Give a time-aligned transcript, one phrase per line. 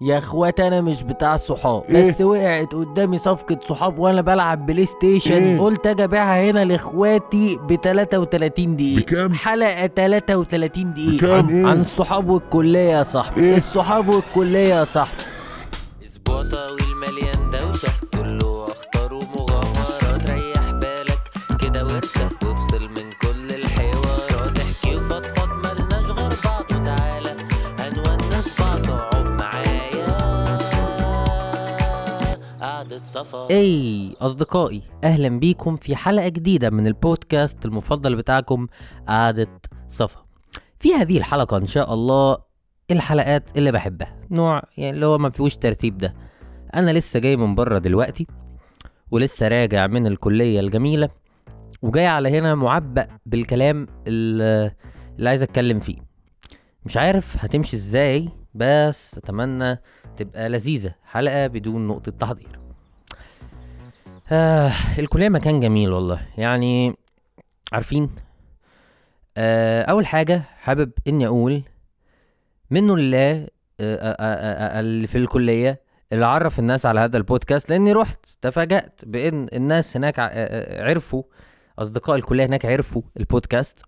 [0.00, 5.42] يا اخوات أنا مش بتاع صحاب إيه؟ بس وقعت قدامي صفقة صحاب وأنا بلعب PlayStation
[5.42, 11.48] إيه؟ قلت أجي أبيعها هنا لإخواتي ب 33 دقيقة بكام؟ حلقة 33 دقيقة بكام؟ عن,
[11.58, 15.22] إيه؟ عن الصحاب والكلية يا صاحبي إيه؟ الصحاب والكلية يا صاحبي
[33.14, 38.66] صفا أي أصدقائي أهلا بيكم في حلقة جديدة من البودكاست المفضل بتاعكم
[39.08, 39.48] قعدة
[39.88, 40.24] صفا.
[40.80, 42.38] في هذه الحلقة إن شاء الله
[42.90, 46.14] الحلقات اللي بحبها نوع يعني اللي هو ما فيهوش ترتيب ده.
[46.74, 48.26] أنا لسه جاي من بره دلوقتي
[49.10, 51.08] ولسه راجع من الكلية الجميلة
[51.82, 54.70] وجاي على هنا معبأ بالكلام اللي
[55.28, 55.96] عايز أتكلم فيه.
[56.84, 59.78] مش عارف هتمشي إزاي بس أتمنى
[60.16, 62.63] تبقى لذيذة حلقة بدون نقطة تحضير.
[64.32, 66.20] آه الكلية مكان جميل والله.
[66.38, 66.94] يعني
[67.72, 68.10] عارفين؟
[69.36, 71.62] آه أول حاجة حابب إني أقول
[72.70, 73.48] منه لله آه
[73.80, 75.80] آه آه اللي في الكلية
[76.12, 80.18] اللي عرف الناس على هذا البودكاست لأني رحت تفاجأت بإن الناس هناك
[80.80, 81.22] عرفوا
[81.78, 83.82] أصدقاء الكلية هناك عرفوا البودكاست.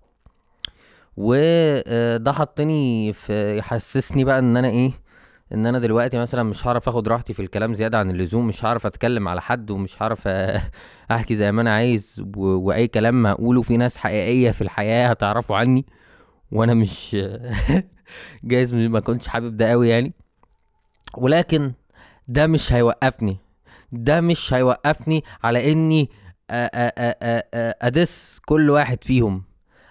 [1.16, 4.92] وده حطني في يحسسني بقى إن أنا إيه
[5.52, 8.86] إن أنا دلوقتي مثلا مش هعرف آخد راحتي في الكلام زيادة عن اللزوم مش هعرف
[8.86, 10.28] أتكلم على حد ومش هعرف
[11.10, 12.40] أحكي زي ما أنا عايز و...
[12.46, 15.86] وأي كلام هقوله في ناس حقيقية في الحياة هتعرفوا عني
[16.52, 17.16] وأنا مش
[18.44, 20.12] جايز ما كنتش حابب ده قوي يعني.
[21.18, 21.72] ولكن
[22.28, 23.36] ده مش هيوقفني
[23.92, 26.10] ده مش هيوقفني على إني
[27.82, 29.42] أدس كل واحد فيهم.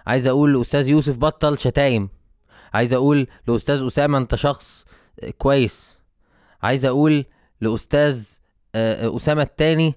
[0.08, 2.10] عايز أقول لأستاذ يوسف بطل شتايم
[2.74, 4.86] عايز أقول لأستاذ أسامة أنت شخص
[5.38, 5.98] كويس.
[6.64, 7.26] عايز أقول
[7.62, 8.28] لأستاذ
[8.76, 9.96] آه، آه، أسامة التاني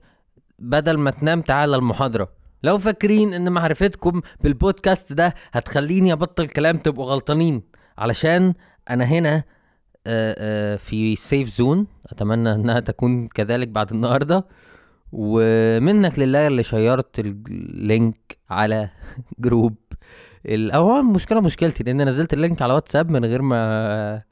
[0.58, 2.28] بدل ما تنام تعالى المحاضرة.
[2.62, 7.62] لو فاكرين إن معرفتكم بالبودكاست ده هتخليني أبطل كلام تبقوا غلطانين.
[7.98, 8.54] علشان
[8.90, 9.44] أنا هنا
[10.06, 14.44] آه، في safe zone أتمنى إنها تكون كذلك بعد النهارده.
[15.12, 18.90] ومنك لله اللي شيرت ال link على
[19.38, 19.74] group
[20.46, 24.22] أو المشكلة مشكلتي لأن نزلت ال link على واتساب من غير ما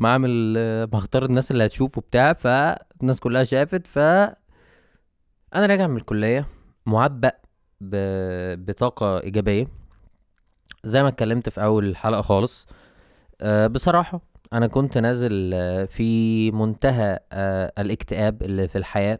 [0.00, 0.54] ما اعمل
[0.92, 6.46] ما اختار الناس اللي هتشوفه بتاع فالناس كلها شافت ف أنا راجع من الكلية
[6.86, 7.32] معبأ
[7.80, 7.96] ب...
[8.70, 9.68] بطاقة إيجابية.
[10.84, 12.66] زي ما اتكلمت في أول حلقة خالص
[13.40, 14.20] أه بصراحة
[14.52, 19.18] أنا كنت نازل آه، في منتهى أه الاكتئاب اللي في الحياة.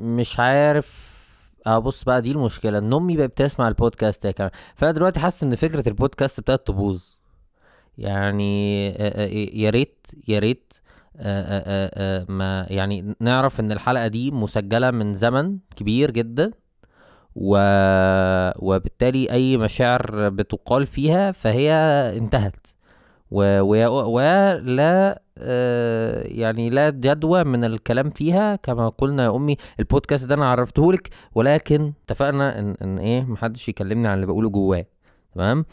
[0.00, 1.18] مش عارف
[1.66, 4.50] آه بص بقى دي المشكلة إن أمي بقت بتسمع البودكاست يا كمان.
[4.74, 7.17] فأنا دلوقتي حاسس إن فكرة البودكاست ابتدت تبوظ.
[7.98, 10.72] يعني آه، يا ريت يا ريت
[12.28, 16.50] ما يعني نعرف إن الحلقة دي مسجلة من زمن كبير جدا
[17.34, 17.56] و...
[18.58, 21.72] وبالتالي أي مشاعر بتقال فيها فهي
[22.16, 22.66] انتهت.
[23.30, 23.60] و...
[23.60, 24.10] و...
[24.14, 25.22] ولا
[26.24, 29.56] يعني لا جدوى من الكلام فيها كما قلنا يا أمي.
[29.80, 34.86] البودكاست ده أنا عرفتهولك ولكن اتفقنا إن إن إيه محدش يكلمني عن اللي بقوله جواه.
[35.34, 35.64] تمام؟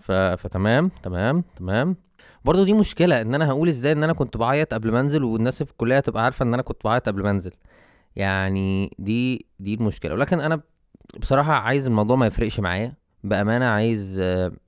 [0.00, 0.12] ف...
[0.12, 1.96] فتمام تمام تمام.
[2.44, 5.62] برضه دي مشكلة إن أنا هقول إزاي إن أنا كنت بعيط قبل ما أنزل والناس
[5.62, 7.52] في الكلية تبقى عارفة إن أنا كنت بعيط قبل ما أنزل.
[8.16, 10.14] يعني دي دي المشكلة.
[10.14, 10.60] ولكن أنا
[11.20, 12.94] بصراحة عايز الموضوع ما يفرقش معايا.
[13.24, 14.20] بأمانة عايز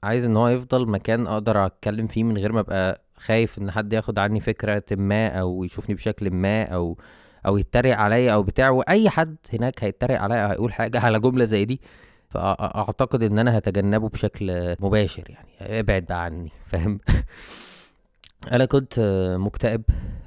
[0.03, 3.92] عايز إن هو يفضل مكان أقدر أتكلم فيه من غير ما أبقى خايف إن حد
[3.92, 6.98] ياخد عني فكرة ما أو يشوفني بشكل ما أو
[7.47, 8.70] أو يتريق عليا أو بتاع.
[8.70, 11.81] وأي حد هناك هيتريق عليا أو هيقول حاجة على جملة زي دي.
[12.30, 15.80] فأعتقد إن أنا هتجنبه بشكل مباشر يعني.
[15.80, 17.00] ابعد بقى عني فاهم؟
[18.52, 18.94] أنا كنت
[19.38, 19.82] مكتئب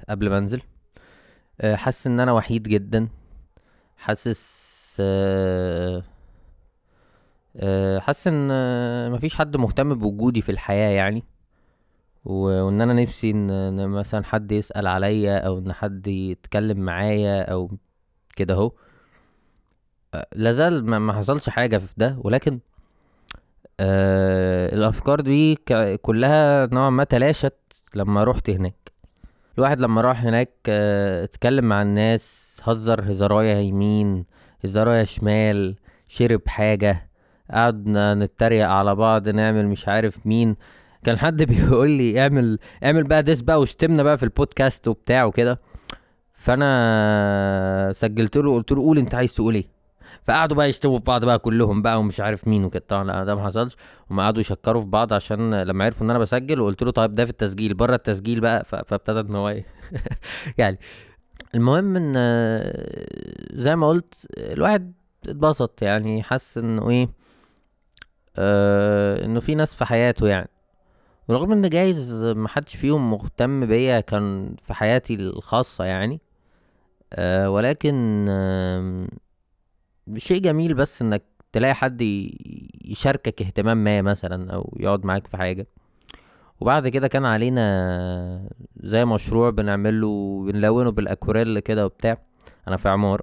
[0.09, 0.61] قبل ما أنزل.
[1.73, 3.07] حاسس إن أنا وحيد جدا.
[3.97, 4.73] حاسس
[7.99, 8.47] حاسس إن
[9.11, 11.23] مفيش حد مهتم بوجودي في الحياة يعني.
[12.25, 17.71] وإن أنا نفسي إن مثلا حد يسأل عليا أو إن حد يتكلم معايا أو
[18.35, 18.71] كده أهو.
[20.35, 22.59] لازال ما ما حصلش حاجة في ده ولكن
[23.79, 25.55] آه الأفكار دي
[26.01, 27.53] كلها نوعا ما تلاشت
[27.95, 28.91] لما رحت هناك.
[29.57, 34.25] الواحد لما راح هناك آه اتكلم مع الناس هزر هزرايا يمين
[34.65, 35.75] هزرايا شمال
[36.07, 37.09] شرب حاجة
[37.51, 40.55] قعدنا نتريق على بعض نعمل مش عارف مين.
[41.03, 45.59] كان حد بيقول لي اعمل اعمل بقى ديس بقى واشتمنا بقى في البودكاست وبتاع وكده.
[46.33, 49.72] فأنا سجلت له قلت له قول أنت عايز تقول إيه؟
[50.27, 52.83] فقعدوا بقى يشتموا في بعض بقى كلهم بقى ومش عارف مين وكده.
[52.87, 53.75] طبعا ده ما حصلش.
[54.11, 57.25] هم قعدوا يشكروا في بعض عشان لما عرفوا إن أنا بسجل وقلت له طيب ده
[57.25, 59.55] في التسجيل بره التسجيل بقى ف- فابتدى ان هو
[60.57, 60.79] يعني.
[61.55, 62.13] المهم إن
[63.53, 64.93] زي ما قلت الواحد
[65.27, 67.09] اتبسط يعني حس إنه إيه
[68.37, 70.49] آه إنه في ناس في حياته يعني.
[71.27, 76.21] ورغم ان جايز محدش فيهم مهتم بيا كان في حياتي الخاصة يعني
[77.13, 79.07] آه ولكن آه
[80.17, 82.01] شيء جميل بس إنك تلاقي حد
[82.85, 85.67] يشاركك اهتمام ما مثلا أو يقعد معاك في حاجة.
[86.59, 92.17] وبعد كده كان علينا زي مشروع بنعمله بنلونه بالأكوريل كده وبتاع.
[92.67, 93.21] أنا في عمار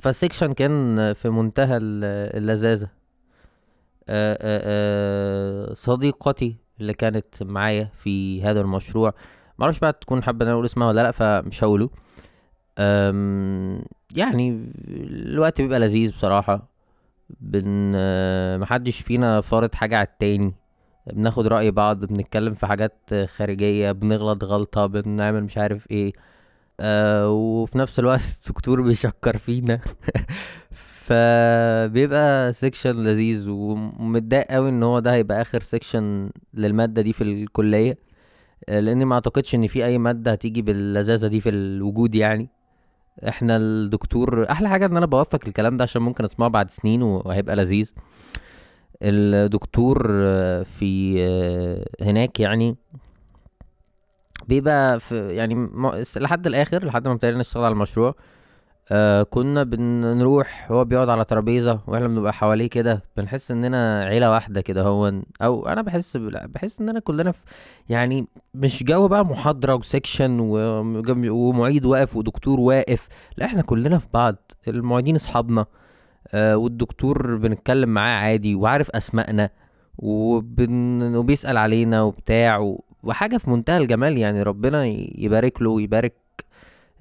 [0.00, 2.88] فالسكشن كان في منتهى ال- اللذاذة.
[4.08, 9.14] أه، صديقتي اللي كانت معايا في هذا المشروع.
[9.58, 11.90] معرفش بقى تكون حابة إن أنا أقول اسمها ولا لأ فمش هقوله.
[14.14, 14.70] يعني
[15.10, 16.68] الوقت بيبقى لذيذ بصراحة.
[17.40, 20.54] بن آه، محدش فينا فارض حاجة على التاني.
[21.12, 26.12] بناخد رأي بعض بنتكلم في حاجات خارجية بنغلط غلطة بنعمل مش عارف إيه.
[26.80, 29.80] آه وفي نفس الوقت الدكتور بيشكر فينا.
[31.06, 37.98] فبيبقى section لذيذ ومتضايق قوي إن هو ده هيبقى آخر section للمادة دي في الكلية.
[38.68, 42.48] آه، لاني ما أعتقدش إن في أي مادة هتيجي باللذاذة دي في الوجود يعني.
[43.28, 47.56] إحنا الدكتور أحلى حاجة ان أنا بوثق الكلام ده عشان ممكن اسمعه بعد سنين وهيبقى
[47.56, 47.92] لذيذ.
[49.02, 50.08] الدكتور
[50.64, 51.22] في
[52.00, 52.76] هناك يعني
[54.48, 55.68] بيبقى في يعني
[56.16, 58.14] لحد الآخر لحد ما ابتدينا نشتغل على المشروع
[58.90, 64.60] آه كنا بنروح هو بيقعد على ترابيزة وإحنا بنبقى حواليه كده بنحس إننا عيلة واحدة
[64.60, 65.12] كده هو
[65.42, 67.38] أو أنا بحس بحس اننا كلنا في
[67.88, 70.36] يعني مش جو بقى محاضرة وسكشن
[71.30, 74.36] ومعيد واقف ودكتور واقف لأ إحنا كلنا في بعض
[74.68, 75.66] المعيدين أصحابنا
[76.34, 79.50] آه والدكتور بنتكلم معاه عادي وعارف أسمائنا
[79.98, 81.02] وبن...
[81.16, 82.84] وبيسأل علينا وبتاع و...
[83.02, 84.84] وحاجة في منتهى الجمال يعني ربنا
[85.18, 86.25] يبارك له ويبارك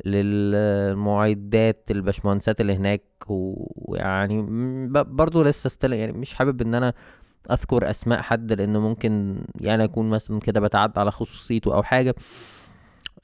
[0.05, 4.45] للمعدات الباشمهندسات اللي هناك ويعني
[4.91, 5.93] برضو لسه استل...
[5.93, 6.93] يعني مش حابب إن أنا
[7.51, 12.15] أذكر أسماء حد لأنه ممكن يعني أكون مثلا كده بتعدى على خصوصيته أو حاجة.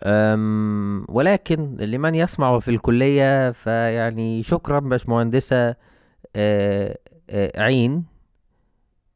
[0.04, 5.76] أم ولكن لمن يسمع في الكلية فيعني شكرا باشمهندسة
[6.36, 6.98] آه،
[7.30, 8.06] آه، عين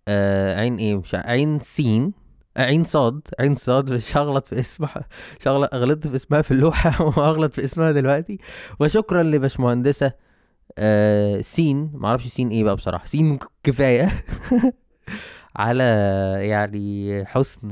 [0.07, 2.13] آه عين إيه؟ مش عين سين.
[2.57, 5.05] عين صاد عين صاد مش هغلط في اسمها
[5.39, 8.39] مش هغلط غلطت في اسمها في اللوحة وهغلط في اسمها دلوقتي
[8.79, 10.11] وشكرا لباشمهندسة
[10.77, 14.09] آه سين معرفش سين إيه بقى بصراحة سين كفاية
[15.55, 15.83] على
[16.39, 17.69] يعني حسن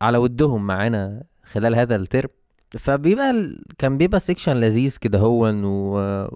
[0.00, 2.28] على ودهم معانا خلال هذا الترم
[2.78, 3.56] فبيبقى.
[3.78, 5.52] كان بيبقى section لذيذ كده هو.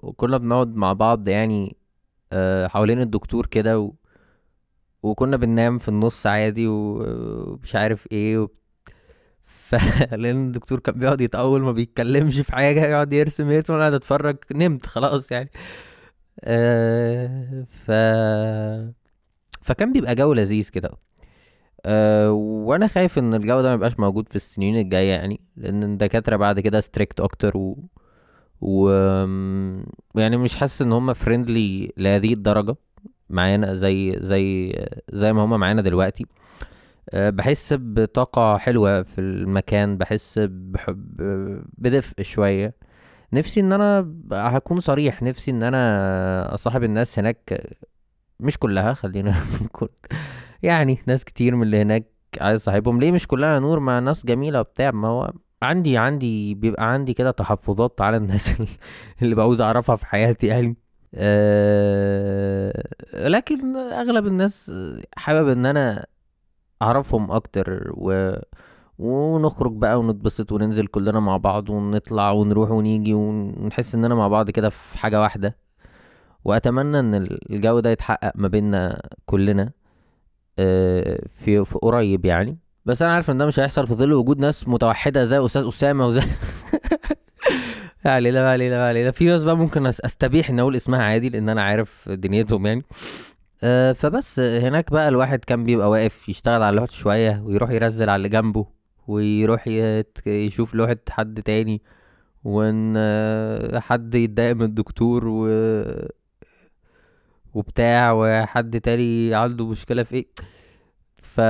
[0.03, 1.75] وكنا بنقعد مع بعض يعني
[2.33, 3.91] آه، حوالين الدكتور كده.
[5.05, 8.47] وكنا بننام في النص عادي ومش عارف إيه و...
[9.45, 9.75] ف...
[10.21, 14.37] لأن الدكتور كان بيقعد يطول ما بيتكلمش في حاجة يقعد يرسم يرسم وأنا قاعد أتفرج
[14.55, 15.49] نمت خلاص يعني.
[16.43, 17.91] آه ف
[19.61, 20.91] فكان بيبقى جو لذيذ كده.
[21.85, 26.35] أه وأنا خايف إن الجو ده ما يبقاش موجود في السنين الجاية يعني لأن الدكاترة
[26.35, 27.77] بعد كده strict أكتر و
[28.61, 28.89] و
[30.15, 32.75] يعني مش حاسس إن هم friendly لهذه الدرجة.
[33.29, 34.73] معانا زي زي
[35.13, 36.25] زي ما هم معانا دلوقتي.
[37.09, 41.17] أه بحس بطاقة حلوة في المكان بحس بحب
[41.77, 42.75] بدفء شوية.
[43.33, 47.67] نفسي إن أنا هكون صريح نفسي إن أنا أصاحب الناس هناك.
[48.39, 49.89] مش كلها خلينا نكون
[50.63, 54.59] يعني ناس كتير من اللي هناك عايز صاحبهم ليه مش كلها نور؟ مع ناس جميلة
[54.59, 54.91] وبتاع.
[54.91, 58.61] ما هو عندي عندي بيبقى عندي كده تحفظات على الناس
[59.21, 60.75] اللي بعوز أعرفها في حياتي يعني.
[61.15, 64.71] أه لكن أغلب الناس
[65.17, 66.05] حابب إن أنا
[66.81, 68.33] أعرفهم أكتر و
[68.99, 74.69] ونخرج بقى ونتبسط وننزل كلنا مع بعض ونطلع ونروح ونيجي ونحس اننا مع بعض كده
[74.69, 75.57] في حاجة واحدة.
[76.45, 77.15] وأتمنى إن
[77.51, 79.71] الجو ده يتحقق ما بيننا كلنا
[80.59, 82.57] آه، في في قريب يعني.
[82.85, 86.07] بس أنا عارف إن ده مش هيحصل في ظل وجود ناس متوحدة زي أستاذ أسامة
[86.07, 86.21] وزي
[88.05, 91.49] علينا ما علينا ما علينا في ناس بقى ممكن أستبيح إن أقول اسمها عادي لأن
[91.49, 92.83] أنا عارف دنيتهم يعني.
[93.63, 98.15] آه، فبس هناك بقى الواحد كان بيبقى واقف يشتغل على لوحته شوية ويروح يرزل على
[98.15, 98.65] اللي جنبه
[99.07, 99.67] ويروح
[100.25, 101.81] يشوف لوحة حد تاني
[102.43, 105.47] وإن آه، حد يتضايق من الدكتور و
[107.53, 110.25] وبتاع وحد تاني عنده مشكلة في إيه.
[111.23, 111.41] ف...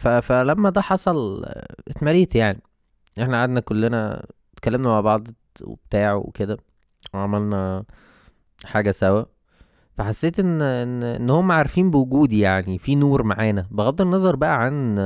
[0.00, 0.08] ف...
[0.08, 1.44] فلما ده حصل
[1.88, 2.62] اتمريت يعني.
[3.22, 5.28] إحنا قعدنا كلنا اتكلمنا مع بعض
[5.62, 6.56] وبتاع وكده
[7.14, 7.84] وعملنا
[8.64, 9.22] حاجة سوا.
[9.98, 13.66] فحسيت إن إن إن هم عارفين بوجودي يعني في نور معانا.
[13.70, 14.98] بغض النظر بقى عن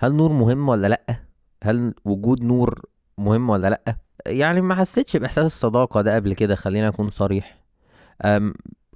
[0.00, 1.16] هل نور مهم ولا لأ؟
[1.64, 2.82] هل وجود نور
[3.18, 3.96] مهم ولا لأ؟
[4.26, 7.58] يعني ما حسيتش بإحساس الصداقة ده قبل كده خلينا أكون صريح.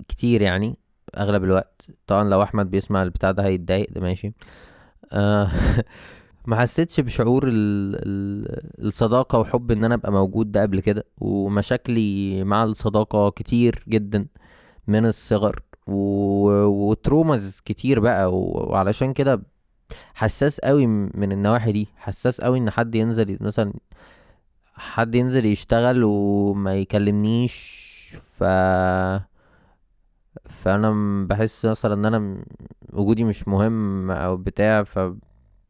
[0.09, 0.77] كتير يعني
[1.19, 1.87] أغلب الوقت.
[2.07, 4.33] طبعا لو أحمد بيسمع البتاع ده هيتضايق ده ماشي.
[5.13, 5.51] آه
[6.49, 7.55] ما حسيتش بشعور ال
[7.97, 14.27] ال الصداقة وحب إن أنا أبقى موجود ده قبل كده ومشاكلي مع الصداقة كتير جدا
[14.87, 19.43] من الصغر و- وترومز كتير بقى و- وعلشان كده
[20.15, 23.73] حساس قوي من النواحي دي حساس قوي إن حد ينزل مثلا
[24.75, 27.79] حد ينزل يشتغل وما يكلمنيش
[28.21, 28.45] ف
[30.49, 30.91] فأنا
[31.27, 32.45] بحس مثلا إن أنا
[32.93, 34.83] وجودي مش مهم أو بتاع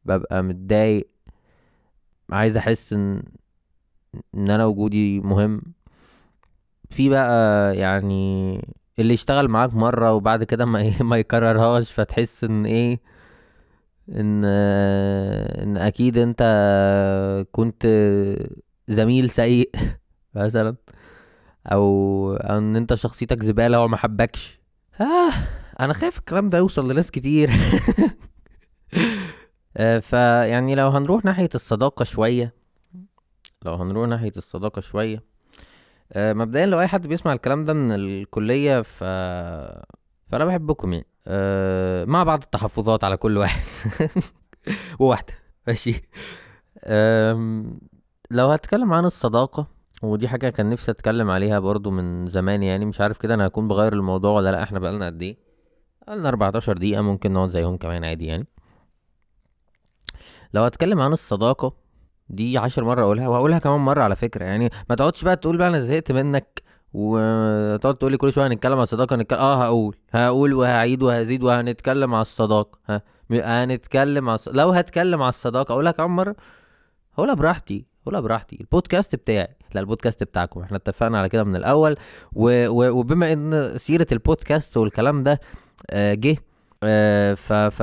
[0.06, 1.08] فببقى متضايق
[2.30, 3.22] عايز أحس إن
[4.34, 5.62] إن أنا وجودي مهم.
[6.90, 8.54] في بقى يعني
[8.98, 13.00] اللي يشتغل معاك مرة وبعد كده ما ي- ما يكررهاش فتحس إن إيه؟
[14.08, 16.42] إن إن أكيد أنت
[17.52, 17.86] كنت
[18.88, 19.70] زميل سيء
[20.34, 20.76] مثلا
[21.66, 24.58] أو إن أنت شخصيتك زبالة وما حبكش.
[25.00, 25.30] آه
[25.80, 27.50] أنا خايف الكلام ده يوصل لناس كتير.
[30.00, 32.52] فيعني لو هنروح ناحية الصداقة شوية
[33.64, 35.22] لو هنروح ناحية الصداقة شوية
[36.12, 39.04] آه، مبدئيا لو أي حد بيسمع الكلام ده من الكلية ف
[40.28, 43.62] فأنا بحبكم يعني أه مع بعض التحفظات على كل واحد
[45.00, 45.32] وواحدة
[45.66, 46.02] ماشي؟
[48.30, 49.66] لو هتكلم عن الصداقة
[50.02, 53.68] ودي حاجة كان نفسي أتكلم عليها برضو من زمان يعني مش عارف كده أنا هكون
[53.68, 55.36] بغير الموضوع ولا لأ إحنا بقالنا قد إيه؟
[56.06, 58.46] بقالنا 14 دقيقة ممكن نقعد زيهم كمان عادي يعني.
[60.54, 61.72] لو هتكلم عن الصداقة
[62.28, 65.68] دي عشر مرة اقولها وهقولها كمان مرة على فكرة يعني ما تقعدش بقى تقول بقى
[65.68, 66.62] أنا زهقت منك
[66.92, 72.14] وتقعد تقول لي كل شوية هنتكلم على الصداقة هنتكلم آه هقول هقول وهعيد وهزيد وهنتكلم
[72.14, 73.02] على الصداقة ها
[73.64, 74.48] هنتكلم على الص...
[74.48, 76.36] لو هتكلم على الصداقة اقولها كمان مرة
[77.14, 81.96] هقولها براحتي هقولها براحتي البودكاست بتاعي لا البودكاست بتاعكم إحنا اتفقنا على كده من الأول
[82.32, 82.68] و...
[82.68, 82.98] و...
[82.98, 85.40] وبما إن سيرة البودكاست والكلام ده
[85.90, 86.36] آه، جه
[86.82, 87.52] آه، ف...
[87.52, 87.80] ف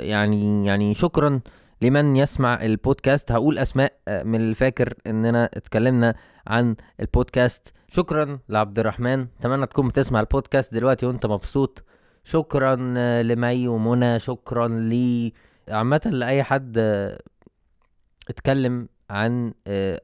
[0.00, 1.40] يعني يعني شكرا
[1.84, 3.32] لمن يسمع البودكاست.
[3.32, 6.14] هقول أسماء آه، من الفاكر إننا اتكلمنا
[6.46, 7.72] عن البودكاست.
[7.88, 9.26] شكرا لعبد الرحمن.
[9.40, 11.84] أتمنى تكون بتسمع البودكاست دلوقتي وأنت مبسوط.
[12.24, 14.20] شكرا آه، لمي ومنى.
[14.20, 15.32] شكرا لي.
[15.68, 17.20] عامة لأي حد آه،
[18.28, 19.54] اتكلم عن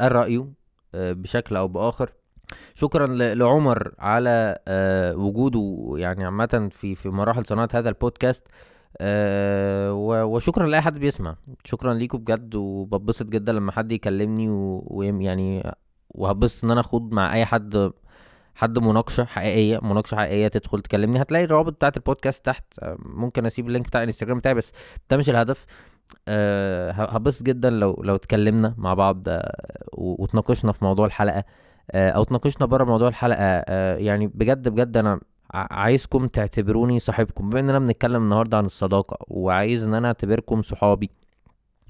[0.02, 0.46] رأيه
[0.94, 2.12] بشكل أو بآخر.
[2.74, 4.58] شكرا لعمر على
[5.16, 5.94] وجوده.
[5.96, 8.46] يعني عامة في في مراحل صناعة هذا البودكاست.
[8.98, 9.92] آه،
[10.24, 11.36] وشكرا لأي حد بيسمع.
[11.64, 15.72] شكرا ليكم بجد وببسط جدا لما حد يكلمني ويعني
[16.08, 17.92] وهبسط إن أنا أخوض مع أي حد
[18.54, 21.22] حد مناقشة حقيقية مناقشة حقيقية تدخل تكلمني.
[21.22, 22.64] هتلاقي الروابط بتاعت البودكاست تحت.
[22.98, 24.72] ممكن أسيب اللينك بتاع الانستجرام بتاعي بس
[25.10, 25.66] ده مش الهدف.
[26.28, 29.24] أه هبسط جدا لو لو اتكلمنا مع بعض
[29.92, 31.44] وتناقشنا في موضوع الحلقة.
[31.90, 33.38] آه، أو تناقشنا بره موضوع الحلقة.
[33.40, 35.20] آه، يعني بجد بجد أنا
[35.54, 37.50] عايزكم تعتبروني صاحبكم.
[37.50, 41.10] بما إننا بنتكلم النهارده عن الصداقة وعايز إن أنا أعتبركم صحابي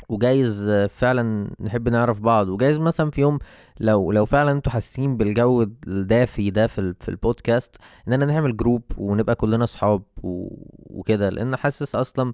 [0.08, 3.38] وجايز فعلا نحب نعرف بعض وجايز مثلا في يوم
[3.80, 7.76] لو لو فعلا أنتوا حاسين بالجو الدافي ده في في البودكاست
[8.08, 12.32] اننا نعمل جروب ونبقى كلنا صحاب وكده لأن حاسس أصلا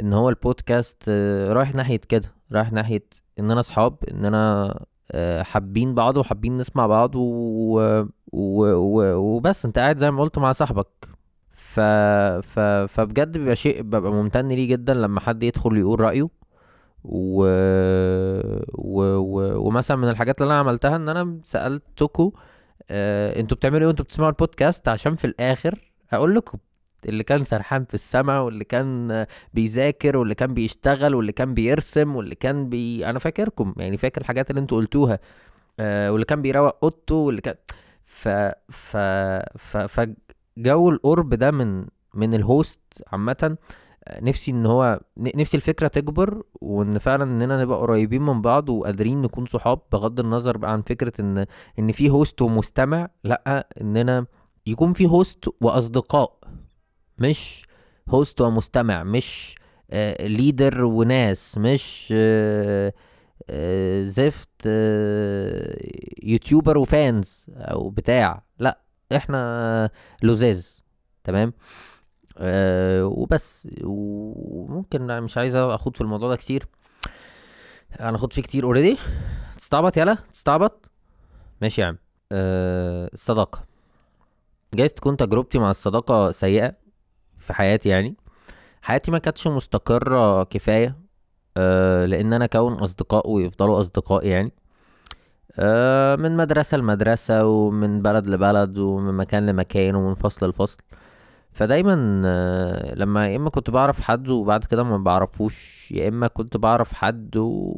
[0.00, 3.04] إن هو البودكاست آه، رايح ناحية كده رايح ناحية
[3.38, 4.74] اننا صحاب اننا
[5.12, 8.04] آه، حابين بعض وحابين نسمع بعض و...
[8.32, 8.64] و...
[8.72, 9.14] و...
[9.16, 11.08] وبس انت قاعد زي ما قلت مع صاحبك.
[11.54, 11.80] ف...
[12.40, 12.60] ف...
[12.88, 16.28] فبجد بيبقى شيء ببقى ممتن ليه جدا لما حد يدخل يقول رأيه.
[17.04, 17.44] و...
[18.74, 19.02] و...
[19.16, 19.66] و...
[19.66, 22.30] ومثلا من الحاجات اللي أنا عملتها إن أنا سألتكوا
[22.90, 26.58] آه، أنتوا بتعملوا إيه وانتوا بتسمعوا البودكاست؟ عشان في الآخر هقول لكم
[27.08, 32.34] اللي كان سرحان في السما واللي كان بيذاكر واللي كان بيشتغل واللي كان بيرسم واللي
[32.34, 35.18] كان بي أنا فاكركم يعني فاكر الحاجات اللي أنتوا قلتوها
[35.80, 37.54] آه، واللي كان بيروق أوضته واللي كان
[38.10, 38.28] ف
[38.68, 38.96] ف
[39.56, 42.80] ف فجو القرب ده من من ال host
[43.12, 43.56] عامة
[44.04, 49.22] آه، نفسي إن هو نفسي الفكرة تكبر وإن فعلا إننا نبقى قريبين من بعض وقادرين
[49.22, 51.46] نكون صحاب بغض النظر بقى عن فكرة إن
[51.78, 54.26] إن في host ومستمع لأ إننا
[54.66, 56.38] يكون في host وأصدقاء
[57.18, 57.66] مش
[58.08, 59.54] host ومستمع مش
[60.20, 62.92] leader وناس مش آه، آه،
[64.06, 65.76] زفت آه،
[66.22, 68.42] YouTuber و fans أو بتاع.
[68.58, 68.80] لا
[69.16, 69.90] إحنا
[70.22, 70.82] لزاز
[71.24, 71.52] تمام؟
[72.38, 73.68] أه وبس.
[73.84, 76.66] وممكن مش عايز أخوض في الموضوع ده كتير.
[78.00, 78.98] أنا اخوض فيه كتير already
[79.56, 80.90] تستعبط؟ يلا تستعبط.
[81.62, 81.98] ماشي يا عم.
[82.32, 83.64] الصداقة.
[84.74, 86.76] جايز تكون تجربتي مع الصداقة سيئة
[87.38, 88.16] في حياتي يعني؟
[88.82, 91.09] حياتي ما كانتش مستقرة كفاية.
[91.56, 94.52] أه لأن أنا اكون أصدقاء ويفضلوا أصدقاء يعني.
[95.58, 100.78] أه من مدرسة لمدرسة ومن بلد لبلد ومن مكان لمكان ومن فصل لفصل.
[101.52, 106.56] فدايما آه، لما يا إما كنت بعرف حد وبعد كده ما بعرفوش يا إما كنت
[106.56, 107.76] بعرف حد و...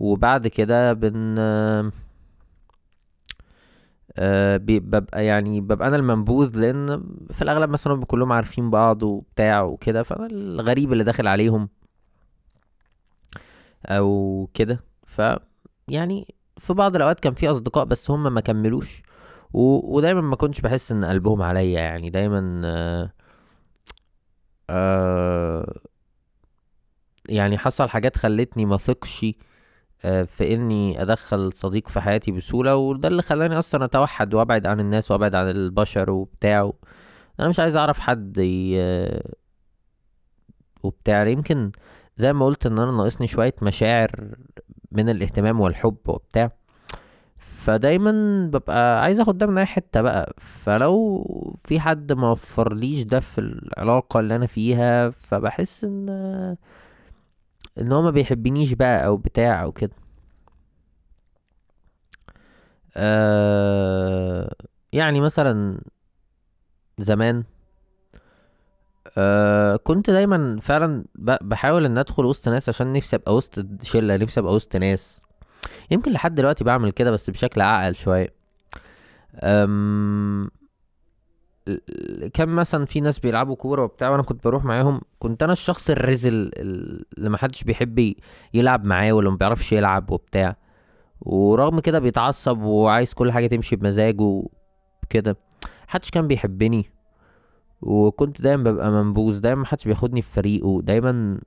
[0.00, 1.92] وبعد كده بن آه،
[4.16, 10.02] آه، ببقى يعني ببقى أنا المنبوذ لأن في الأغلب مثلا كلهم عارفين بعض وبتاع وكده
[10.02, 11.68] فأنا الغريب اللي داخل عليهم.
[13.86, 14.84] أو كده.
[15.06, 15.22] ف
[15.88, 19.02] يعني في بعض الأوقات كان في أصدقاء بس هم ما كملوش.
[19.52, 19.96] و...
[19.96, 22.10] ودايما ما كنتش بحس إن قلبهم عليا يعني.
[22.10, 23.12] دايما آه...
[24.70, 25.80] آه...
[27.28, 29.26] يعني حصل حاجات خلتني ما ثقش
[30.04, 32.76] آه، في إني أدخل صديق في حياتي بسهولة.
[32.76, 36.72] وده اللي خلاني أصلا أتوحد وأبعد عن الناس وأبعد عن البشر وبتاع.
[37.40, 38.78] أنا مش عايز أعرف حد ي...
[40.82, 41.26] وبتاع.
[41.26, 41.72] يمكن
[42.20, 44.34] زي ما قلت إن أنا ناقصني شوية مشاعر
[44.92, 46.50] من الاهتمام والحب وبتاع.
[47.38, 48.12] فدايما
[48.52, 50.34] ببقى عايز آخد ده من أي حتة بقى.
[50.38, 51.24] فلو
[51.64, 56.08] في حد ما وفرليش ده في العلاقة اللي أنا فيها فبحس إن
[57.78, 59.92] إن هو ما بيحبنيش بقى أو بتاع أو كده.
[62.96, 64.54] أه
[64.92, 65.80] يعني مثلا
[66.98, 67.44] زمان
[69.18, 71.04] أه كنت دايما فعلا
[71.40, 75.22] بحاول إن أدخل وسط ناس عشان نفسي أبقى وسط شلة نفسي أبقى وسط ناس.
[75.90, 78.34] يمكن لحد دلوقتي بعمل كده بس بشكل أعقل شوية.
[79.42, 80.50] أم
[82.34, 86.32] كان مثلا في ناس بيلعبوا كورة وبتاع وأنا كنت بروح معاهم كنت أنا الشخص الرزل
[86.34, 88.14] ال- اللي محدش بيحب
[88.54, 90.56] يلعب معاه واللي ما بيعرفش يلعب وبتاع.
[91.20, 94.42] ورغم كده بيتعصب وعايز كل حاجة تمشي بمزاجه
[95.10, 95.36] كده
[95.88, 96.90] محدش كان بيحبني.
[97.82, 101.38] وكنت دايما ببقى منبوذ دايما محدش بياخدني في فريقه دايما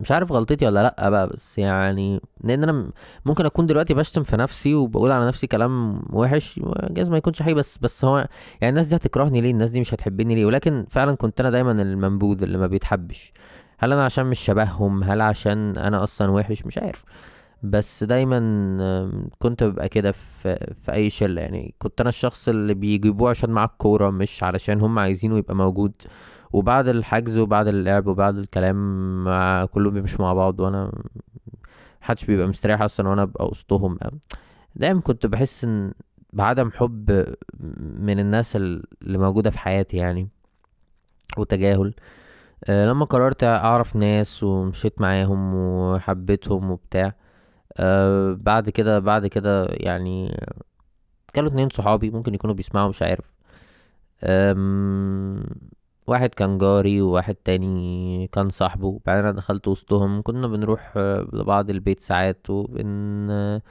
[0.00, 2.92] مش عارف غلطتي ولا لأ بقى بس يعني لأن أنا م-
[3.26, 7.54] ممكن أكون دلوقتي بشتم في نفسي وبقول على نفسي كلام وحش جايز ما يكونش حقيقي
[7.54, 8.18] بس بس هو
[8.60, 11.72] يعني الناس دي هتكرهني ليه؟ الناس دي مش هتحبني ليه؟ ولكن فعلا كنت أنا دايما
[11.72, 13.32] المنبوذ اللي ما بيتحبش.
[13.78, 17.04] هل أنا عشان مش شبههم؟ هل عشان أنا أصلا وحش؟ مش عارف.
[17.62, 18.38] بس دايما
[19.38, 21.40] كنت ببقى كده في في أي شلة.
[21.42, 25.92] يعني كنت أنا الشخص اللي بيجيبوه عشان معاه الكورة مش علشان هم عايزينه يبقى موجود.
[26.52, 28.76] وبعد الحجز وبعد اللعب وبعد الكلام
[29.24, 30.92] مع كلهم بيمشوا مع بعض وأنا
[32.02, 33.98] محدش بيبقى مستريح أصلا وأنا أبقى وسطهم.
[34.76, 35.92] دايما كنت بحس إن
[36.32, 37.24] بعدم حب
[37.98, 40.28] من الناس اللي موجودة في حياتي يعني
[41.38, 41.94] وتجاهل.
[42.64, 47.14] آه، لما قررت أعرف ناس ومشيت معاهم وحبيتهم وبتاع
[47.76, 50.40] أه بعد كده بعد كده يعني
[51.34, 53.32] كانوا اتنين صحابي ممكن يكونوا بيسمعوا مش عارف.
[56.06, 59.00] واحد كان جاري وواحد تاني كان صاحبه.
[59.06, 60.22] بعدين أنا دخلت وسطهم.
[60.22, 63.62] كنا بنروح آه، لبعض البيت ساعات وبن آه،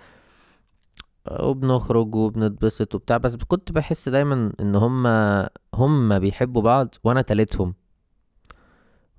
[1.41, 3.17] وبنخرج وبنتبسط وبتاع.
[3.17, 7.73] بس كنت بحس دايما إن هما هما بيحبوا بعض وأنا تالتهم.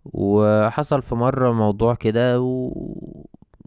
[0.05, 2.73] وحصل في مرة موضوع كده و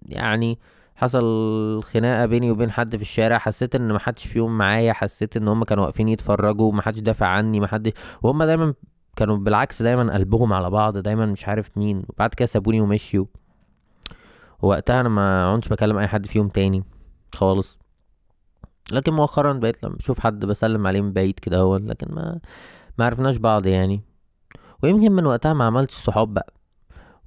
[0.05, 0.59] يعني
[0.95, 5.63] حصل خناقة بيني وبين حد في الشارع حسيت إن محدش فيهم معايا حسيت إن هم
[5.63, 8.73] كانوا واقفين يتفرجوا محدش دافع عني محدش وهم دايما
[9.15, 12.03] كانوا بالعكس دايما قلبهم على بعض دايما مش عارف مين.
[12.09, 13.25] وبعد كده سابوني ومشيوا.
[14.61, 16.83] ووقتها أنا ما كنتش بكلم أي حد فيهم تاني
[17.35, 17.79] خالص.
[18.91, 22.39] لكن مؤخرا بقيت لما بشوف حد بسلم عليه من بعيد كده هو لكن ما
[22.97, 24.01] ما عرفناش بعض يعني.
[24.83, 26.53] ويمكن من وقتها ما عملتش صحاب بقى.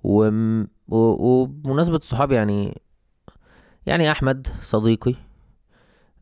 [0.04, 0.28] و...
[0.88, 0.96] و...
[0.98, 2.80] وبمناسبة الصحاب يعني
[3.88, 5.14] يعني أحمد صديقي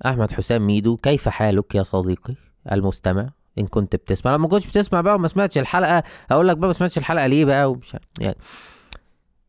[0.06, 2.34] أحمد حسام ميدو كيف حالك يا صديقي
[2.72, 4.34] المستمع؟ إن كنت بتسمع.
[4.34, 7.70] لما كنتش بتسمع بقى وما سمعتش الحلقة أقول لك بقى ما سمعتش الحلقة ليه بقى
[7.70, 8.36] ومش يعني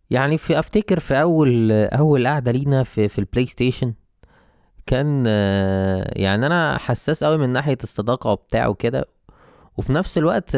[0.09, 3.93] يعني في أفتكر في أول أول قعدة لينا في في ال PlayStation
[4.85, 5.25] كان
[6.15, 9.05] يعني أنا حساس قوي من ناحية الصداقة وبتاع وكده
[9.77, 10.57] وفي نفس الوقت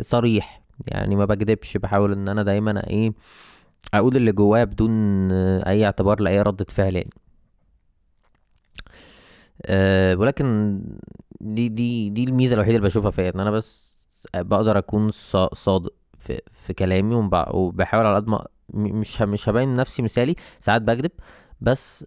[0.00, 3.12] صريح يعني ما بكدبش بحاول إن أنا دايما إيه
[3.94, 5.30] أقول اللي جوايا بدون
[5.62, 7.10] أي اعتبار لأي ردة فعل يعني.
[9.66, 10.80] أه ولكن
[11.40, 13.92] دي دي دي الميزة الوحيدة اللي بشوفها فيا إن أنا بس
[14.34, 19.72] بقدر أكون صا- صادق في في كلامي وب- وبحاول على قد ما مش مش هبين
[19.72, 21.10] نفسي مثالي ساعات بكذب
[21.60, 22.04] بس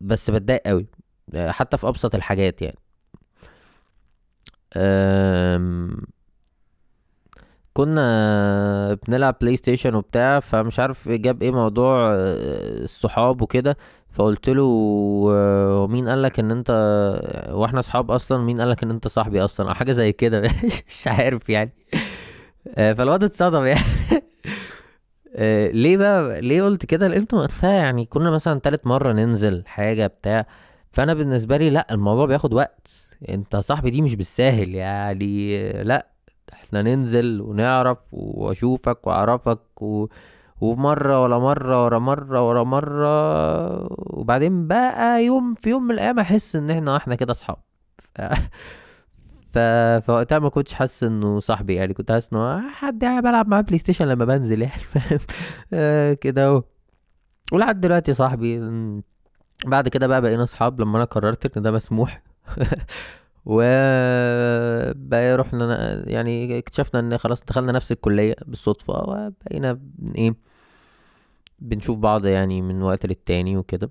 [0.00, 0.86] بس بتضايق قوي
[1.34, 2.78] آه، حتى في أبسط الحاجات يعني.
[4.76, 5.96] أم
[7.72, 13.76] كنا بنلعب PlayStation وبتاع فمش عارف جاب إيه موضوع آه، الصحاب وكده.
[14.12, 14.62] فقلت له
[15.32, 16.70] آه، مين قالك إن أنت
[17.52, 20.40] وإحنا صحاب أصلا مين قالك إن أنت صاحبي أصلا؟ أو حاجة زي كده.
[20.88, 21.72] مش عارف يعني.
[22.78, 23.80] آه، فالواد اتصدم يعني.
[25.72, 30.46] ليه بقى؟ ليه قلت كده؟ لقيت وقتها يعني كنا مثلا تالت مرة ننزل حاجة بتاع.
[30.92, 33.06] فأنا بالنسبة لي لأ الموضوع بياخد وقت.
[33.28, 36.06] أنت صاحبي دي مش بالساهل يعني لأ.
[36.70, 40.06] إحنا ننزل ونعرف واشوفك واعرفك و...
[40.60, 43.12] ومرة ولا مرة ورا مرة ورا مرة
[44.18, 47.56] وبعدين بقى يوم في يوم من الأيام أحس إن إحنا إحنا كده أصحاب.
[49.52, 49.58] ف...
[50.06, 54.08] فوقتها ما كنتش حاسس إنه صاحبي يعني كنت حاسس إنه حد يعني بلعب معاه PlayStation
[54.08, 55.18] لما بنزل يعني فاهم؟
[55.72, 56.62] آه، كده أهو.
[57.52, 58.60] ولحد دلوقتي صاحبي
[59.66, 62.22] بعد كده بقى بقينا أصحاب لما أنا قررت إن ده مسموح.
[63.52, 63.56] و
[64.94, 69.78] بقى رحنا يعني اكتشفنا إن خلاص دخلنا نفس الكلية بالصدفة وبقينا
[70.16, 70.34] إيه
[71.58, 73.90] بنشوف بعض يعني من وقت للتاني وكده.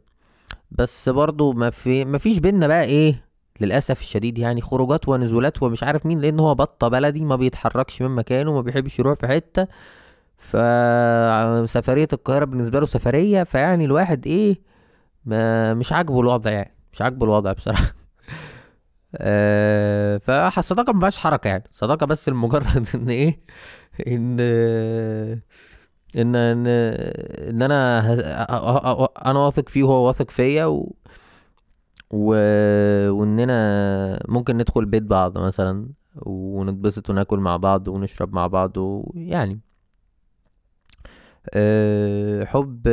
[0.72, 3.24] بس برضو ما في ما فيش بينا بقى إيه
[3.62, 8.10] للأسف الشديد يعني خروجات ونزولات ومش عارف مين لأن هو بطة بلدي ما بيتحركش من
[8.12, 9.68] مكانه ما بيحبش يروح في حتة.
[10.38, 14.62] فسفريه القاهرة بالنسبة له سفرية فيعني الواحد إيه
[15.26, 17.99] ما مش عاجبه الوضع يعني مش عاجبه الوضع بصراحة.
[19.16, 21.64] أه فالصداقه ما فيهاش حركة يعني.
[21.70, 23.40] صداقة بس لمجرد إن إيه
[24.08, 24.40] إن
[26.16, 26.68] إن إن
[27.50, 28.00] إن أنا
[29.26, 30.96] أنا واثق فيه وهو واثق فيا و...
[32.12, 32.34] و...
[33.10, 39.60] وإننا ممكن ندخل بيت بعض مثلا ونتبسط وناكل مع بعض ونشرب مع بعض ويعني
[41.54, 42.88] أه حب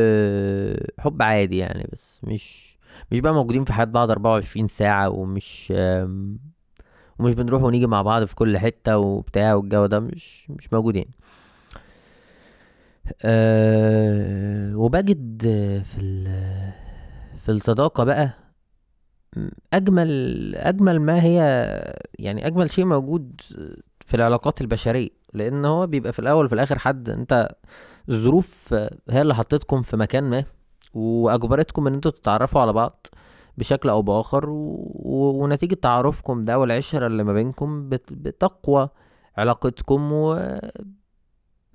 [0.99, 2.76] حب عادي يعني بس مش
[3.13, 5.73] مش بقى موجودين في حياة بعض 24 ساعة ومش
[7.19, 11.11] ومش بنروح ونيجي مع بعض في كل حتة وبتاع والجو ده مش مش موجود يعني
[13.25, 15.43] أه وبجد
[15.83, 16.25] في
[17.45, 18.31] في الصداقة بقى
[19.73, 21.39] أجمل أجمل ما هي
[22.19, 23.41] يعني أجمل شيء موجود
[24.07, 27.49] في العلاقات البشرية لأن هو بيبقى في الأول وفي الآخر حد أنت
[28.09, 28.75] الظروف
[29.11, 30.45] هي اللي حطتكم في مكان ما.
[30.97, 33.07] وأجبرتكم إن أنتوا تتعرفوا على بعض
[33.59, 34.55] بشكل أو بآخر و...
[34.95, 35.43] و...
[35.45, 38.13] ونتيجة تعارفكم ده والعشرة اللي ما بينكم بت...
[38.13, 38.89] بتقوى
[39.37, 40.33] علاقتكم و...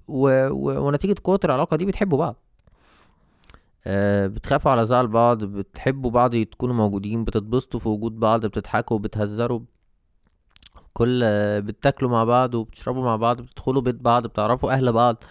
[0.08, 0.48] و...
[0.50, 0.88] و...
[0.88, 2.36] ونتيجة قوة العلاقة دي بتحبوا بعض.
[3.88, 9.60] آه، بتخافوا على زعل بعض بتحبوا بعض تكونوا موجودين بتتبسطوا في وجود بعض بتضحكوا بتهزروا
[10.94, 11.22] كل
[11.62, 15.24] بتاكلوا مع بعض وبتشربوا مع بعض بتدخلوا بيت بعض بتعرفوا أهل بعض.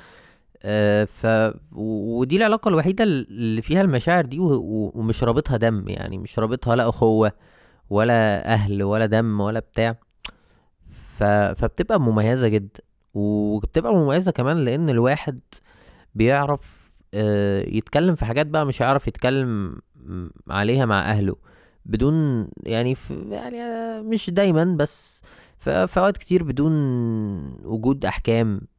[0.63, 1.27] آه، ف
[1.73, 4.53] ودي العلاقة الوحيدة اللي فيها المشاعر دي و...
[4.55, 4.93] و...
[4.95, 7.33] ومش رابطها دم يعني مش رابطها لا أخوة
[7.91, 9.97] ولا أهل ولا دم ولا بتاع.
[11.19, 11.25] ف...
[11.25, 12.81] فبتبقى مميزة جدا
[13.15, 15.41] وبتبقى مميزة كمان لأن الواحد
[16.15, 19.77] بيعرف آه، يتكلم في حاجات بقى مش هيعرف يتكلم
[20.49, 21.37] عليها مع أهله
[21.87, 23.59] بدون يعني في يعني
[24.03, 25.23] مش دايما بس
[25.59, 25.71] في
[26.01, 26.73] أوقات كتير بدون
[27.65, 28.57] وجود أحكام.
[28.57, 28.71] آه،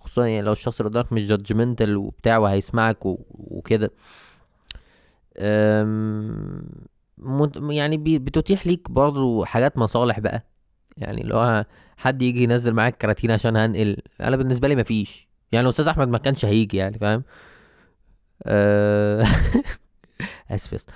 [0.00, 3.90] خصوصا يعني لو الشخص اللي قدامك مش جادجمنتال وبتاع وهيسمعك وكده.
[7.70, 10.44] يعني بتتيح ليك برضو حاجات مصالح بقى.
[10.96, 11.64] يعني هو
[11.96, 13.96] حد يجي ينزل معاك كراتين عشان هنقل.
[14.20, 15.28] أنا بالنسبة لي مفيش.
[15.52, 17.24] يعني لو أستاذ أحمد ما كانش هيجي يعني فاهم؟
[18.46, 19.24] آه،
[20.50, 20.86] آسف.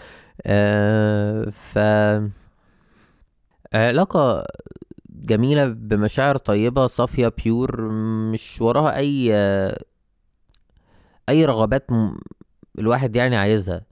[0.47, 1.79] آه، ف
[3.75, 4.45] علاقة
[5.23, 7.81] جميلة بمشاعر طيبة صافية بيور
[8.33, 9.33] مش وراها أي
[11.29, 11.87] أي رغبات.
[12.79, 13.83] الواحد يعني عايزها.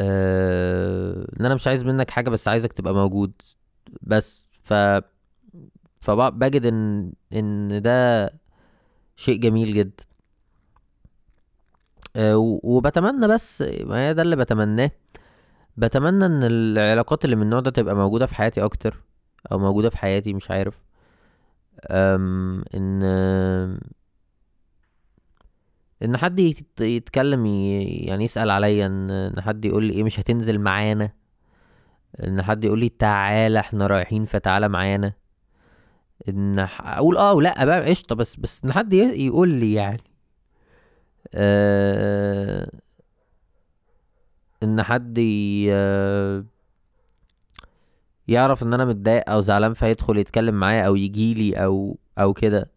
[0.00, 3.32] آه، إن أنا مش عايز منك حاجة بس عايزك تبقى موجود.
[4.02, 4.74] بس ف
[6.00, 8.26] فبجد ان إن ده
[9.16, 10.04] شيء جميل جدا.
[12.18, 14.90] و- وبتمنى بس ما هي ده اللي بتمناه.
[15.76, 19.02] بتمنى إن العلاقات اللي من النوع ده تبقى موجودة في حياتي أكتر.
[19.52, 20.74] أو موجودة في حياتي مش عارف.
[21.90, 23.02] أم إن
[26.02, 31.10] إن حد يت- يتكلم يعني يسأل عليا إن حد يقول لي إيه مش هتنزل معانا.
[32.24, 35.12] إن حد يقول لي تعالى إحنا رايحين فتعالى معانا.
[36.28, 38.14] إن أقول آه ولأ بقى قشطة.
[38.14, 40.00] بس بس إن حد يقول لي يعني.
[41.34, 42.70] آه
[44.62, 45.70] إن حد ي...
[48.28, 52.70] يعرف إن أنا متضايق أو زعلان فيدخل يتكلم معايا أو يجيلي أو أو كده.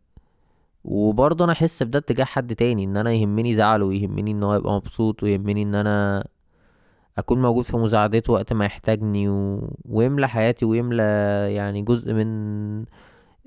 [0.85, 4.73] وبرضه أنا أحس بده اتجاه حد تاني إن أنا يهمني زعله ويهمني إن هو يبقى
[4.75, 6.27] مبسوط ويهمني إن أنا
[7.17, 9.69] أكون موجود في مساعدته وقت ما يحتاجني و...
[9.85, 11.03] ويملى حياتي ويملى
[11.55, 12.85] يعني جزء من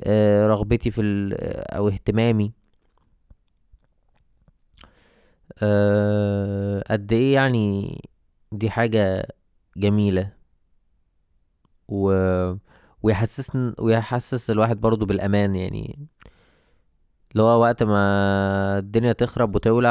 [0.04, 1.34] آه، رغبتي في ال
[1.74, 2.52] أو اهتمامي.
[5.62, 8.00] آه، قد إيه يعني
[8.52, 9.28] دي حاجة
[9.76, 10.37] جميلة.
[11.88, 12.12] و
[13.02, 16.06] ويحسسن ويحسس الواحد برضو بالأمان يعني.
[17.32, 19.90] اللي هو وقت ما الدنيا تخرب وتولع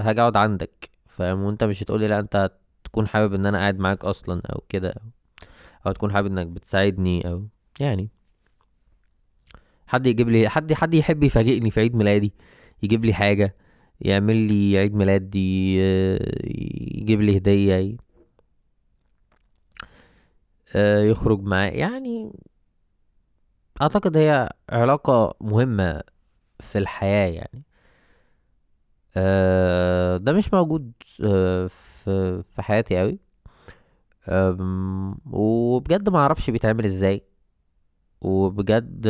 [0.00, 2.50] هاجي أقعد عندك فاهم؟ وأنت مش هتقولي لأ أنت
[2.84, 4.94] تكون حابب إن أنا قاعد معاك أصلا أو كده
[5.86, 7.46] أو تكون حابب إنك بتساعدني أو
[7.80, 8.10] يعني.
[9.86, 12.32] حد يجيب لي حد حد يحب يفاجئني في عيد ميلادي
[12.82, 13.56] يجيب لي حاجة
[14.00, 16.18] يعمل لي عيد ميلاد ي-
[17.00, 17.96] يجيب لي آه،
[21.10, 22.32] يخرج معايا يعني
[23.82, 26.02] أعتقد هي علاقة مهمة
[26.60, 27.62] في الحياة يعني.
[29.16, 30.92] آه، ده مش موجود
[31.24, 33.18] آه، في في حياتي قوي
[35.32, 37.22] وبجد ما أعرفش بيتعمل إزاي.
[38.20, 39.06] وبجد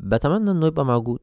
[0.00, 1.20] بتمنى إنه يبقى موجود.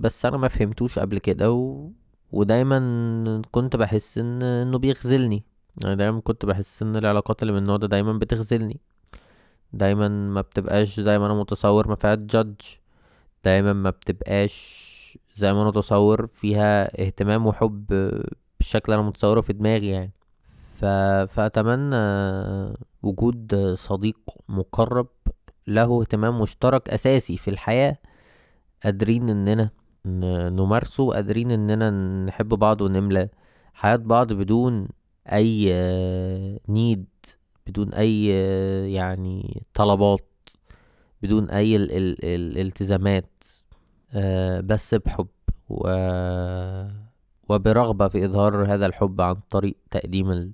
[0.00, 1.90] بس أنا ما فهمتوش قبل كده و...
[2.32, 5.44] ودايما كنت بحس إن إنه بيخذلني
[5.84, 8.80] يعني دايما كنت بحس إن العلاقات اللي من النوع ده دايما بتخذلني
[9.72, 12.60] دايما ما بتبقاش زي ما أنا متصور ما فيها جادج
[13.44, 14.82] دايما ما بتبقاش
[15.36, 17.86] زي ما أنا متصور فيها اهتمام وحب
[18.60, 20.10] بالشكل أنا متصوره في دماغي يعني.
[20.80, 20.84] ف...
[21.34, 21.96] فأتمنى
[23.02, 24.18] وجود صديق
[24.48, 25.06] مقرب
[25.66, 27.96] له اهتمام مشترك أساسي في الحياة
[28.84, 29.68] قادرين إننا ن-
[30.06, 31.90] نمارسه قادرين إننا
[32.26, 33.28] نحب بعض ونملى
[33.74, 34.88] حياة بعض بدون
[35.32, 35.72] أي
[36.68, 37.04] نيد
[37.66, 40.28] بدون آه، يعني طلبات
[41.22, 43.44] بدون أي ال ال الالتزامات
[44.14, 45.26] آه، بس بحب
[45.68, 45.88] و...
[47.48, 50.52] وبرغبة في إظهار هذا الحب عن طريق تقديم ال...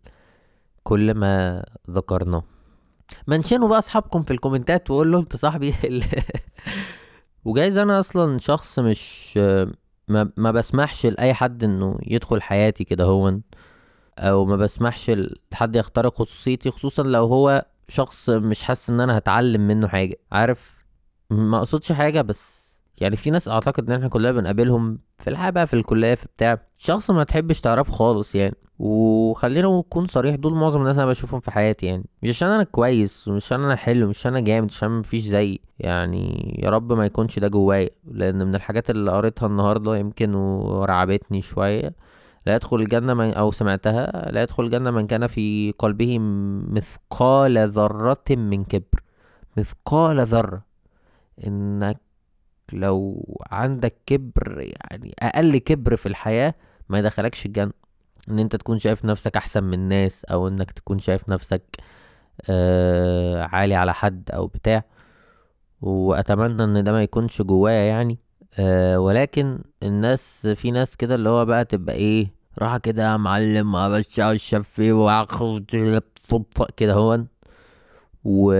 [0.82, 2.42] كل ما ذكرناه.
[3.26, 6.04] منشنوا بقى أصحابكم في الكومنتات وقول له انت صاحبي ال-
[7.44, 9.36] وجايز أنا أصلا شخص مش
[10.08, 13.42] ما, ما بسمحش لأي حد إنه يدخل حياتي كده هون
[14.18, 15.12] أو ما بسمحش
[15.52, 20.16] لحد يخترق خصوصيتي خصوصا لو هو شخص مش حاسس إن أنا هتعلم منه حاجة.
[20.32, 20.78] عارف؟
[21.30, 22.57] ما أقصدش حاجة بس
[23.00, 26.58] يعني في ناس أعتقد إن إحنا كلنا بنقابلهم في الحياة بقى في الكلية في بتاع.
[26.78, 28.54] شخص ما تحبش تعرفه خالص يعني.
[28.78, 32.04] وخلينا نكون صريح دول معظم الناس أنا بشوفهم في حياتي يعني.
[32.22, 35.60] مش عشان أنا كويس ومش عشان أنا حلو مش عشان أنا جامد عشان مفيش زيي
[35.78, 37.90] يعني يا رب ما يكونش ده جوايا.
[38.10, 41.94] لأن من الحاجات اللي قريتها النهارده يمكن ورعبتني شوية.
[42.46, 46.18] لا يدخل الجنة من أو سمعتها لا يدخل الجنة من كان في قلبه
[46.68, 49.02] مثقال ذرة من كبر.
[49.56, 50.62] مثقال ذرة.
[51.46, 52.00] إنك
[52.74, 56.54] لو عندك كبر يعني أقل كبر في الحياة
[56.88, 57.72] ما يدخلكش الجنة.
[58.30, 61.62] إن أنت تكون شايف نفسك أحسن من الناس أو إنك تكون شايف نفسك
[62.50, 64.84] آه عالي على حد أو بتاع.
[65.80, 68.18] وأتمنى إن ده ما يكونش جوايا يعني.
[68.58, 73.76] آه ولكن الناس في ناس كده اللي هو بقى تبقى إيه راحة كده يا معلم
[73.76, 75.64] أبشع الشفي واخد
[76.76, 77.26] كده هون
[78.28, 78.52] و...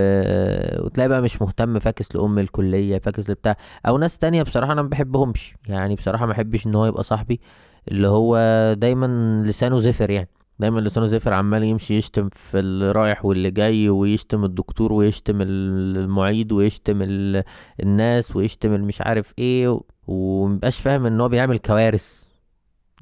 [0.85, 3.57] وتلاقي بقى مش مهتم فاكس لأم الكلية فاكس لبتاع.
[3.87, 5.55] أو ناس تانية بصراحة أنا ما بحبهمش.
[5.69, 7.41] يعني بصراحة ما بحبش إن هو يبقى صاحبي.
[7.89, 8.39] اللي هو
[8.79, 9.07] دايما
[9.47, 10.29] لسانه زفر يعني.
[10.59, 15.97] دايما لسانه زفر عمال يمشي يشتم في اللي رايح واللي جاي ويشتم الدكتور ويشتم ال-
[15.97, 17.45] المعيد ويشتم ال...
[17.83, 19.83] الناس ويشتم المش عارف إيه و...
[20.07, 22.25] ومبقاش فاهم إن هو بيعمل كوارث.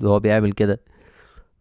[0.03, 0.81] وهو بيعمل كده.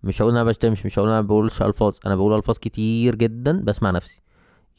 [0.03, 1.97] مش هقول أنا بشتمش مش هقول أنا بقولش ألفاظ.
[2.05, 4.24] أنا بقول ألفاظ كتير جدا بسمع نفسي.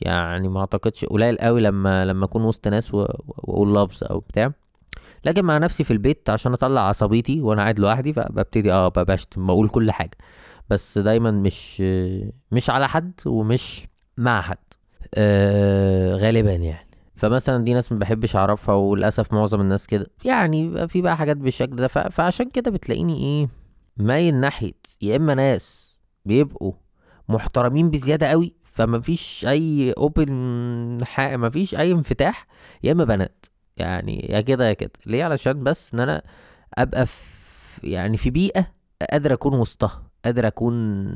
[0.00, 4.52] يعني ما أعتقدش قليل قوي لما لما أكون وسط ناس وأقول لفظ أو بتاع.
[5.24, 9.68] لكن مع نفسي في البيت عشان أطلع عصبيتي وأنا قاعد لوحدي فببتدي آه بشتم بقول
[9.68, 10.16] كل حاجة.
[10.70, 11.80] بس دايما مش
[12.52, 14.58] مش على حد ومش مع حد.
[15.14, 16.86] آه غالبا يعني.
[17.16, 20.06] فمثلا دي ناس ما بحبش أعرفها وللأسف معظم الناس كده.
[20.24, 21.88] يعني في بقى حاجات بالشكل ده.
[21.88, 23.48] فعشان كده بتلاقيني إيه
[23.96, 26.72] مايل ناحية يا إما ناس بيبقوا
[27.28, 32.46] محترمين بزيادة قوي فما فيش أي اوبن حق ما فيش أي انفتاح
[32.82, 33.46] يا إما بنات.
[33.76, 34.90] يعني يا كده يا كده.
[35.06, 36.22] ليه؟ علشان بس إن أنا
[36.74, 37.16] أبقى في
[37.82, 38.66] يعني في بيئة
[39.10, 41.06] قادر أكون وسطها قادر أكون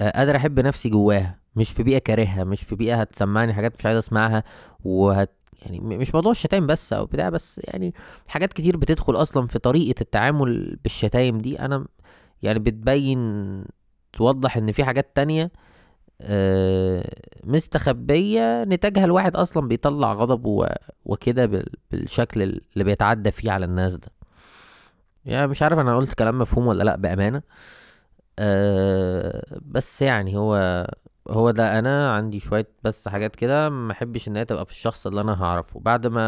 [0.00, 1.38] قادر أحب نفسي جواها.
[1.56, 4.44] مش في بيئة كارهها مش في بيئة هتسمعني حاجات مش عايز أسمعها
[4.84, 7.94] وهت يعني مش موضوع الشتايم بس أو بتاع بس يعني
[8.28, 11.60] حاجات كتير بتدخل أصلا في طريقة التعامل بالشتايم دي.
[11.60, 11.86] أنا
[12.42, 13.64] يعني بتبين
[14.12, 15.50] توضح إن في حاجات تانية
[17.44, 20.68] مستخبية نتاجها الواحد أصلا بيطلع غضبه
[21.04, 24.08] وكده بال- بالشكل اللي بيتعدى فيه على الناس ده.
[25.24, 27.42] يعني مش عارف أنا قلت كلام مفهوم ولا لأ بأمانة.
[28.38, 30.86] أه بس يعني هو
[31.30, 35.06] هو ده أنا عندي شوية بس حاجات كده ما أحبش إن هي تبقى في الشخص
[35.06, 35.80] اللي أنا هعرفه.
[35.80, 36.22] بعد ما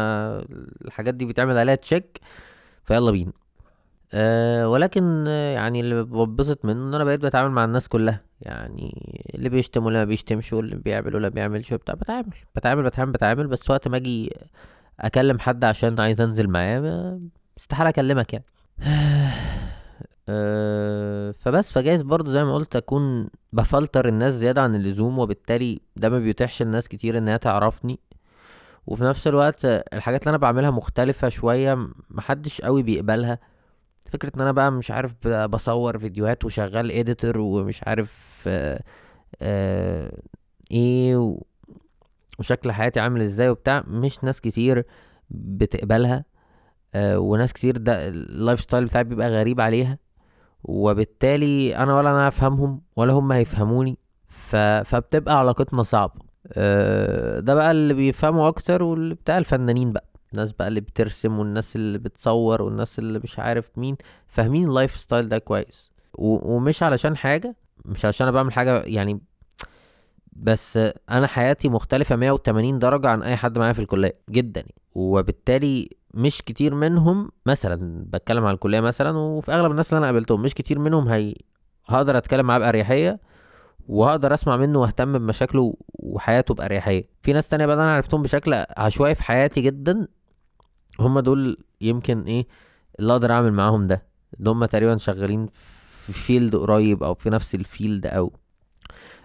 [0.85, 2.19] الحاجات دي بيتعمل عليها تشيك
[2.85, 3.31] فيلا بينا.
[4.13, 8.21] أه ولكن يعني اللي ببسط منه إن أنا بقيت بتعامل مع الناس كلها.
[8.41, 8.93] يعني
[9.35, 13.47] اللي بيشتم واللي ما بيشتمش واللي بيعمل واللي ما بيعملش وبتاع بتعامل بتعامل بتعامل بتعامل.
[13.47, 14.33] بس وقت ما أجي
[14.99, 17.19] أكلم حد عشان عايز أنزل معاه
[17.57, 18.45] استحالة أكلمك يعني.
[20.29, 26.09] أه فبس فجايز برضو زي ما قلت أكون بفلتر الناس زيادة عن اللزوم وبالتالي ده
[26.09, 27.99] ما بيتيحش لناس كتير إنها تعرفني.
[28.87, 33.39] وفي نفس الوقت الحاجات اللي أنا بعملها مختلفة شوية محدش قوي بيقبلها.
[34.09, 38.83] فكرة إن أنا بقى مش عارف بصور فيديوهات وشغال اديتور ومش عارف آه
[39.41, 40.11] آه
[40.71, 41.37] إيه
[42.39, 44.85] وشكل حياتي عامل إزاي وبتاع مش ناس كتير
[45.29, 46.25] بتقبلها
[46.95, 49.97] آه وناس كتير ده ال lifestyle بتاعي بيبقى غريب عليها
[50.63, 54.55] وبالتالي أنا ولا أنا هفهمهم ولا هم هيفهموني ف...
[54.55, 56.21] فبتبقى علاقتنا صعبة.
[56.53, 60.08] آه، ده بقى اللي بيفهموا أكتر واللي بتاع الفنانين بقى.
[60.33, 65.29] الناس بقى اللي بترسم والناس اللي بتصور والناس اللي مش عارف مين فاهمين ال lifestyle
[65.29, 65.91] ده كويس.
[66.13, 69.21] ومش علشان حاجة مش عشان أنا بعمل حاجة يعني
[70.33, 74.63] بس أنا حياتي مختلفة 180 درجة عن أي حد معايا في الكلية جدا.
[74.95, 80.41] وبالتالي مش كتير منهم مثلا بتكلم على الكلية مثلا وفي أغلب الناس اللي أنا قابلتهم
[80.41, 81.35] مش كتير منهم هي
[81.87, 83.19] هقدر أتكلم معاه بأريحية
[83.87, 89.15] وهقدر أسمع منه وأهتم بمشاكله وحياته بأريحية في ناس تانية بقى أنا عرفتهم بشكل عشوائي
[89.15, 90.07] في حياتي جدا
[90.99, 92.47] هم دول يمكن إيه
[92.99, 94.03] اللي أقدر أعمل معاهم ده.
[94.39, 95.49] اللي هم تقريبا شغالين
[96.05, 98.33] في field قريب أو في نفس ال field أو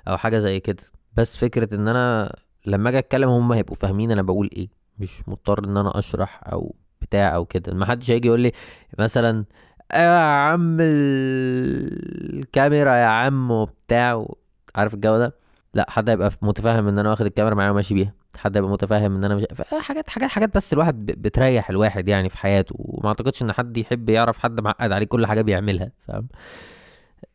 [0.09, 0.83] أو حاجة زي كده.
[1.17, 4.69] بس فكرة إن أنا لما أجي أتكلم هم هيبقوا فاهمين أنا بقول إيه.
[4.99, 7.75] مش مضطر إن أنا أشرح أو بتاع أو كده.
[7.75, 8.53] ما حدش هيجي يقول لي
[8.99, 9.45] مثلا
[9.93, 14.27] "آه يا عم ال- الكاميرا يا عم وبتاع
[14.75, 15.35] عارف الجو ده؟
[15.75, 18.15] لا حد هيبقى متفاهم إن أنا واخد الكاميرا معايا وماشي بيها.
[18.39, 19.45] حد هيبقى متفاهم إن أنا مش
[19.81, 24.09] حاجات حاجات حاجات بس الواحد بتريح الواحد يعني في حياته وما أعتقدش إن حد يحب
[24.09, 26.29] يعرف حد معقد عليه كل حاجة بيعملها فاهم؟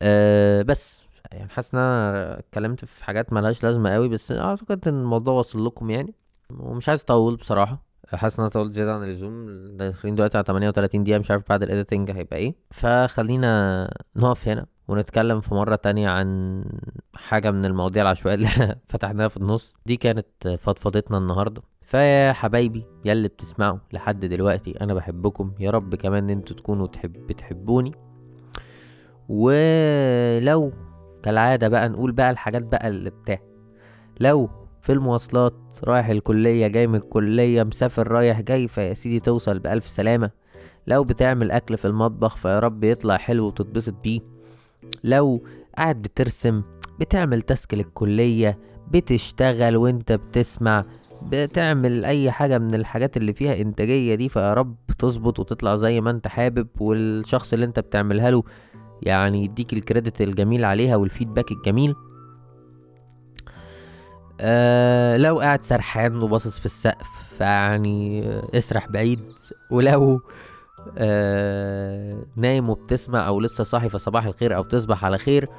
[0.02, 5.00] أه بس يعني حاسس إن أنا اتكلمت في حاجات ملهاش لازمة قوي بس أعتقد إن
[5.02, 6.14] الموضوع وصل لكم يعني
[6.60, 7.90] ومش عايز اطول بصراحة.
[8.14, 9.46] حاسس إن أنا طولت زيادة عن اللزوم
[9.78, 12.56] داخلين دلوقتي على 38 دقيقة مش عارف بعد الايديتنج هيبقى إيه.
[12.72, 14.66] فخلينا نقف هنا.
[14.90, 16.64] ونتكلم في مرة تانية عن
[17.16, 19.76] حاجة من المواضيع العشوائية اللي إحنا فتحناها في النص.
[19.86, 21.62] دي كانت فضفضتنا النهاردة.
[21.82, 25.52] فيا حبايبي يا اللي بتسمعوا لحد دلوقتي أنا بحبكم.
[25.60, 27.92] يا رب كمان ان أنتوا تكونوا تحب بتحبوني.
[29.30, 30.72] ولو
[31.24, 33.40] كالعادة بقى نقول بقى الحاجات بقى اللي بتاع.
[34.20, 34.50] لو
[34.82, 40.32] في المواصلات رايح الكلية جاي من الكلية مسافر رايح جاي فيا سيدي توصل بألف سلامة.
[40.88, 44.39] لو بتعمل أكل في المطبخ فيا رب يطلع حلو وتتبسط بيه.
[45.04, 45.44] لو
[45.78, 46.62] قاعد بترسم
[47.00, 48.58] بتعمل تاسك للكلية
[48.92, 50.86] بتشتغل وانت بتسمع
[51.22, 56.12] بتعمل أي حاجة من الحاجات اللي فيها إنتاجية دي فيا رب تظبط وتطلع زي ما
[56.12, 58.44] انت حابب والشخص اللي انت بتعملها له
[59.02, 61.96] يعني يديك الكريدت الجميل عليها والفيدباك الجميل.
[64.42, 68.24] آه لو قاعد سرحان وباصص في السقف فيعني
[68.58, 69.20] اسرح بعيد
[69.72, 70.22] ولو
[70.98, 75.50] آه نايم وبتسمع أو لسه صاحي فصباح الخير أو تصبح على خير.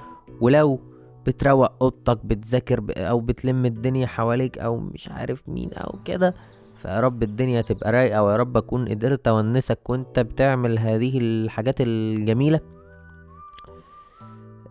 [0.40, 0.80] ولو
[1.26, 6.34] بتروق أوضتك بتذاكر أو بتلم الدنيا حواليك أو مش عارف مين أو كده
[6.82, 12.60] فيا رب الدنيا تبقى رايقة ويا رب أكون قدرت أونسك وأنت بتعمل هذه الحاجات الجميلة.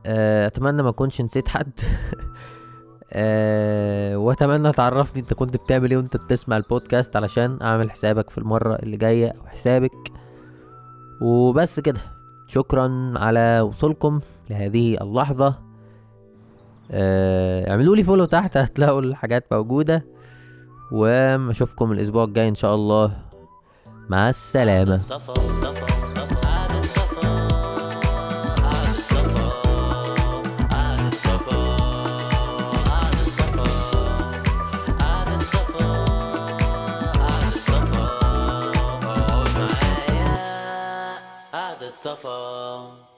[0.05, 1.71] آه، أتمنى ما أكونش نسيت حد.
[3.13, 8.75] أه وأتمنى تعرفني أنت كنت بتعمل إيه وأنت بتسمع البودكاست علشان أعمل حسابك في المرة
[8.75, 10.11] اللي جاية أو حسابك.
[11.21, 12.01] وبس كده.
[12.47, 15.55] شكرا على وصولكم لهذه اللحظة.
[16.91, 20.05] أه اعملوا لي فولو تحت هتلاقوا الحاجات موجودة.
[20.91, 23.17] وأشوفكم الأسبوع الجاي إن شاء الله.
[24.09, 25.01] مع السلامة.
[42.19, 43.09] صفا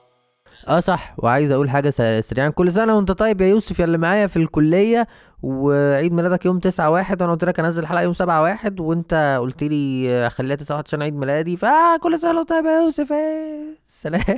[0.68, 1.16] آه صح.
[1.18, 1.90] وعايز أقول حاجة
[2.22, 2.50] سريعا.
[2.50, 3.80] كل سنة وأنت طيب يا يوسف.
[3.80, 5.08] يا اللي معايا في الكلية.
[5.44, 7.22] وعيد ميلادك يوم تسعة واحد.
[7.22, 8.80] وأنا قلت لك انزل حلقه يوم سبعة واحد.
[8.80, 11.58] وأنت قلت لي خليها تسعة واحد عشان عيد ميلادي.
[11.58, 13.12] فكل سنة وأنت طيب يا يوسف.
[13.12, 13.78] إيه.
[13.88, 14.38] سلام.